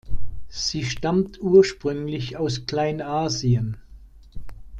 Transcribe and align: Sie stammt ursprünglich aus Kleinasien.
Sie 0.49 0.83
stammt 0.83 1.39
ursprünglich 1.41 2.35
aus 2.35 2.65
Kleinasien. 2.65 3.77